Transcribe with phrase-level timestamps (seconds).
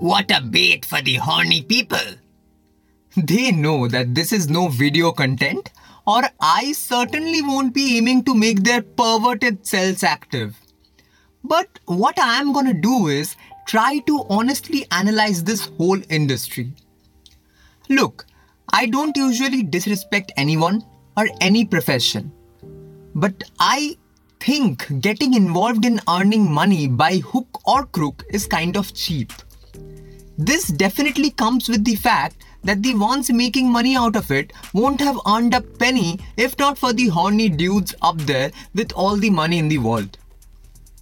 [0.00, 1.98] What a bait for the horny people.
[3.16, 5.72] They know that this is no video content,
[6.06, 10.56] or I certainly won't be aiming to make their perverted cells active.
[11.42, 13.34] But what I am gonna do is
[13.66, 16.72] try to honestly analyze this whole industry.
[17.88, 18.24] Look,
[18.72, 20.84] I don't usually disrespect anyone
[21.16, 22.30] or any profession,
[23.16, 23.96] but I
[24.38, 29.32] think getting involved in earning money by hook or crook is kind of cheap.
[30.38, 35.00] This definitely comes with the fact that the ones making money out of it won't
[35.00, 39.30] have earned a penny if not for the horny dudes up there with all the
[39.30, 40.16] money in the world.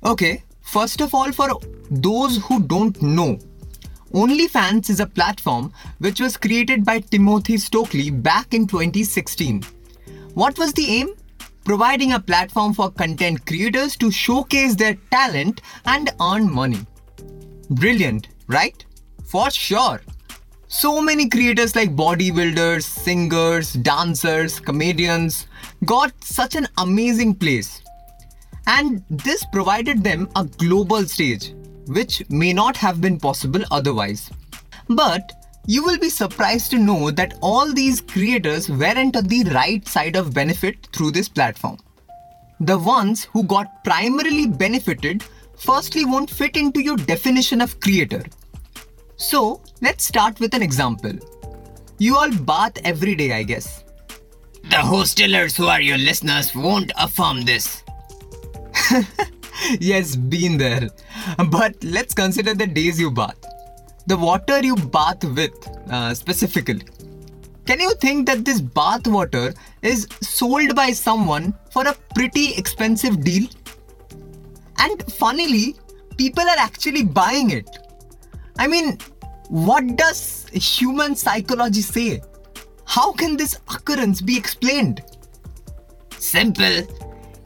[0.02, 1.50] Okay, first of all, for
[1.90, 3.38] those who don't know,
[4.14, 9.62] OnlyFans is a platform which was created by Timothy Stokely back in 2016.
[10.32, 11.14] What was the aim?
[11.64, 16.86] Providing a platform for content creators to showcase their talent and earn money.
[17.68, 18.82] Brilliant, right?
[19.36, 20.00] For sure.
[20.66, 25.46] So many creators like bodybuilders, singers, dancers, comedians
[25.84, 27.82] got such an amazing place.
[28.66, 31.52] And this provided them a global stage,
[31.86, 34.30] which may not have been possible otherwise.
[34.88, 35.30] But
[35.66, 40.16] you will be surprised to know that all these creators weren't on the right side
[40.16, 41.76] of benefit through this platform.
[42.60, 45.24] The ones who got primarily benefited
[45.58, 48.24] firstly won't fit into your definition of creator.
[49.16, 51.12] So, let's start with an example.
[51.98, 53.82] You all bath every day, I guess.
[54.64, 57.82] The hostelers who are your listeners won't affirm this.
[59.80, 60.90] yes, been there.
[61.48, 63.38] But let's consider the days you bath.
[64.06, 65.54] The water you bath with,
[65.90, 66.82] uh, specifically.
[67.64, 73.24] Can you think that this bath water is sold by someone for a pretty expensive
[73.24, 73.48] deal?
[74.78, 75.74] And funnily,
[76.18, 77.66] people are actually buying it.
[78.58, 78.98] I mean,
[79.48, 82.22] what does human psychology say?
[82.84, 85.02] How can this occurrence be explained?
[86.18, 86.86] Simple.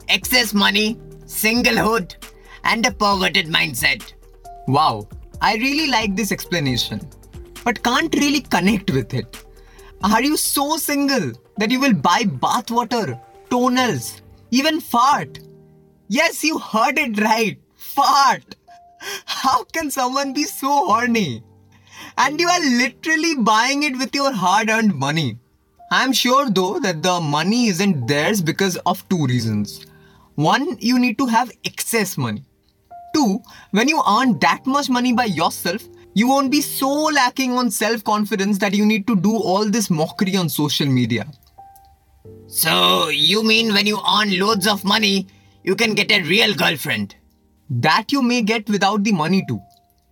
[0.07, 2.15] Excess money, singlehood,
[2.63, 4.13] and a perverted mindset.
[4.67, 5.07] Wow,
[5.41, 7.01] I really like this explanation,
[7.63, 9.43] but can't really connect with it.
[10.03, 13.19] Are you so single that you will buy bathwater,
[13.49, 14.21] tonals,
[14.51, 15.39] even fart?
[16.07, 17.59] Yes, you heard it right.
[17.75, 18.55] Fart.
[19.25, 21.43] How can someone be so horny?
[22.17, 25.37] And you are literally buying it with your hard earned money.
[25.91, 29.85] I'm sure though that the money isn't theirs because of two reasons.
[30.35, 32.43] One, you need to have excess money.
[33.13, 33.41] Two,
[33.71, 38.03] when you earn that much money by yourself, you won't be so lacking on self
[38.03, 41.25] confidence that you need to do all this mockery on social media.
[42.47, 45.27] So, you mean when you earn loads of money,
[45.63, 47.15] you can get a real girlfriend?
[47.71, 49.61] That you may get without the money too.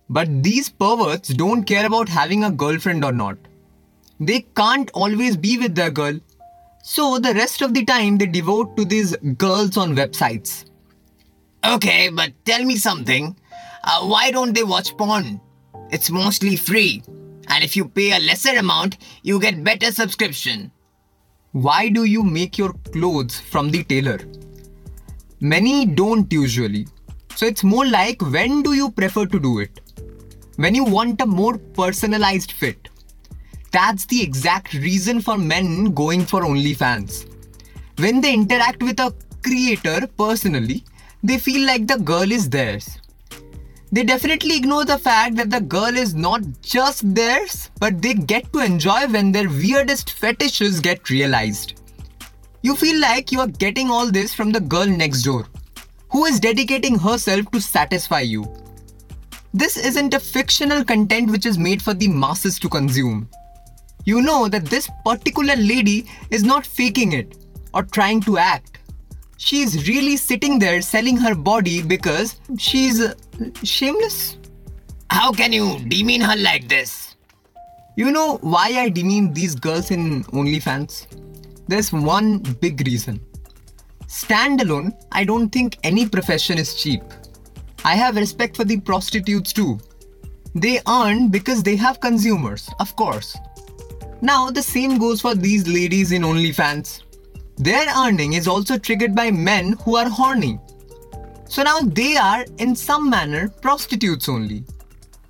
[0.08, 3.36] But these perverts don't care about having a girlfriend or not.
[4.18, 6.18] They can't always be with their girl.
[6.82, 10.64] So the rest of the time they devote to these girls on websites.
[11.62, 13.36] Okay, but tell me something.
[13.84, 15.38] Uh, why don't they watch porn?
[15.90, 17.02] It's mostly free.
[17.48, 20.72] And if you pay a lesser amount, you get better subscription.
[21.52, 24.20] Why do you make your clothes from the tailor?
[25.40, 26.86] Many don't usually.
[27.40, 29.80] So it's more like when do you prefer to do it?
[30.56, 32.90] When you want a more personalized fit.
[33.72, 37.26] That's the exact reason for men going for OnlyFans.
[37.96, 40.84] When they interact with a creator personally,
[41.22, 42.98] they feel like the girl is theirs.
[43.90, 48.52] They definitely ignore the fact that the girl is not just theirs, but they get
[48.52, 51.80] to enjoy when their weirdest fetishes get realized.
[52.60, 55.46] You feel like you are getting all this from the girl next door,
[56.10, 58.44] who is dedicating herself to satisfy you.
[59.52, 63.28] This isn't a fictional content which is made for the masses to consume.
[64.04, 67.36] You know that this particular lady is not faking it
[67.74, 68.78] or trying to act.
[69.36, 73.14] She is really sitting there selling her body because she's uh,
[73.62, 74.36] shameless.
[75.10, 77.16] How can you demean her like this?
[77.96, 81.06] You know why I demean these girls in OnlyFans?
[81.68, 83.20] There's one big reason.
[84.10, 87.02] Standalone, I don't think any profession is cheap.
[87.84, 89.78] I have respect for the prostitutes too.
[90.52, 93.36] They earn because they have consumers, of course.
[94.20, 97.04] Now, the same goes for these ladies in OnlyFans.
[97.56, 100.58] Their earning is also triggered by men who are horny.
[101.48, 104.64] So now they are, in some manner, prostitutes only.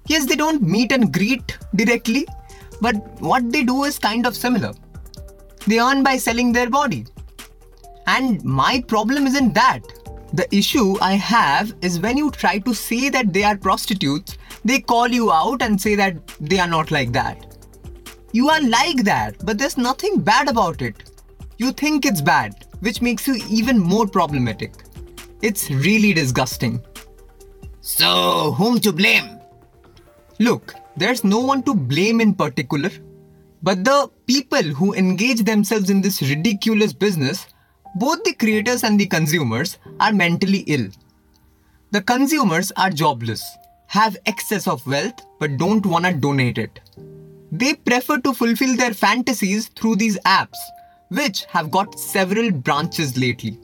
[0.07, 2.27] Yes, they don't meet and greet directly,
[2.81, 4.73] but what they do is kind of similar.
[5.67, 7.05] They earn by selling their body.
[8.17, 9.81] And my problem isn't that.
[10.33, 14.81] The issue I have is when you try to say that they are prostitutes They
[14.81, 17.47] call you out and say that they are not like that.
[18.33, 21.11] You are like that, but there's nothing bad about it.
[21.59, 24.75] You think it's bad, which makes you even more problematic.
[25.43, 26.83] It's really disgusting.
[27.81, 29.39] So, whom to blame?
[30.39, 32.91] Look, there's no one to blame in particular,
[33.63, 37.47] but the people who engage themselves in this ridiculous business,
[37.97, 40.89] both the creators and the consumers, are mentally ill.
[41.91, 43.45] The consumers are jobless,
[43.89, 46.79] have excess of wealth, but don't want to donate it.
[47.51, 50.59] They prefer to fulfill their fantasies through these apps,
[51.09, 53.59] which have got several branches lately.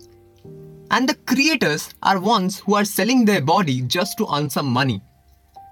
[0.90, 5.00] And the creators are ones who are selling their body just to earn some money.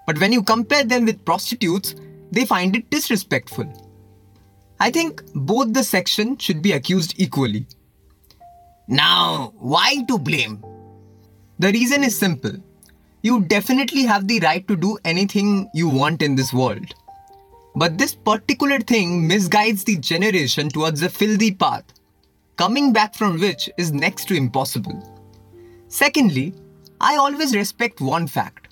[0.06, 1.94] But when you compare them with prostitutes,
[2.30, 3.66] they find it disrespectful.
[4.80, 7.66] I think both the section should be accused equally.
[8.86, 10.62] Now, why to blame?
[11.58, 12.52] The reason is simple.
[13.22, 16.94] You definitely have the right to do anything you want in this world.
[17.74, 21.84] But this particular thing misguides the generation towards a filthy path,
[22.56, 25.02] coming back from which is next to impossible.
[25.88, 26.54] Secondly,
[27.00, 28.68] I always respect one fact.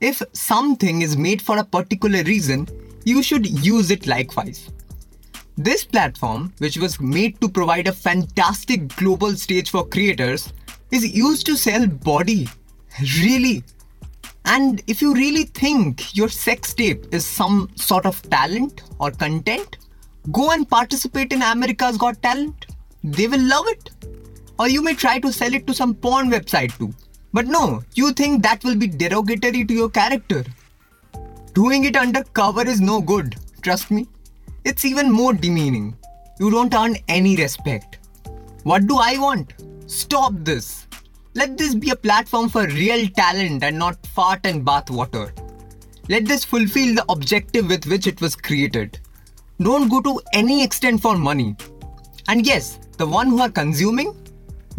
[0.00, 2.68] If something is made for a particular reason,
[3.04, 4.68] you should use it likewise.
[5.56, 10.52] This platform, which was made to provide a fantastic global stage for creators,
[10.90, 12.48] is used to sell body.
[13.22, 13.62] Really.
[14.44, 19.76] And if you really think your sex tape is some sort of talent or content,
[20.32, 22.66] go and participate in America's Got Talent.
[23.04, 23.90] They will love it.
[24.58, 26.92] Or you may try to sell it to some porn website too.
[27.32, 30.44] But no, you think that will be derogatory to your character.
[31.52, 34.08] Doing it undercover is no good, trust me.
[34.64, 35.94] It's even more demeaning.
[36.40, 37.98] You don't earn any respect.
[38.62, 39.52] What do I want?
[39.86, 40.86] Stop this.
[41.34, 45.34] Let this be a platform for real talent and not fart and bath water.
[46.08, 48.98] Let this fulfill the objective with which it was created.
[49.60, 51.56] Don't go to any extent for money.
[52.28, 54.16] And yes, the one who are consuming,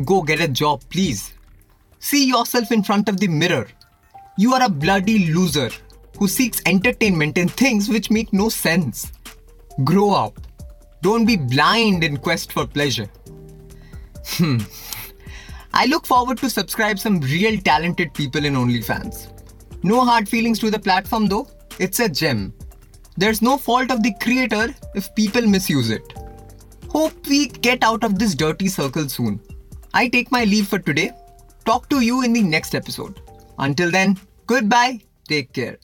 [0.04, 1.34] go get a job, please.
[2.00, 3.68] See yourself in front of the mirror.
[4.38, 5.70] You are a bloody loser
[6.18, 9.12] who seeks entertainment in things which make no sense.
[9.84, 10.40] Grow up.
[11.02, 13.10] Don't be blind in quest for pleasure.
[14.26, 14.60] Hmm.
[15.74, 19.28] I look forward to subscribe some real talented people in OnlyFans.
[19.84, 22.54] No hard feelings to the platform though, it's a gem.
[23.18, 26.14] There's no fault of the creator if people misuse it.
[26.90, 29.42] Hope we get out of this dirty circle soon.
[29.94, 31.12] I take my leave for today.
[31.66, 33.22] Talk to you in the next episode.
[33.60, 34.18] Until then,
[34.48, 35.78] goodbye, take care.